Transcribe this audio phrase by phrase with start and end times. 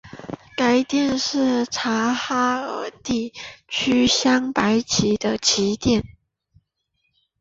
[0.57, 3.31] 该庙是察哈尔地
[3.67, 6.01] 区镶白旗的旗庙。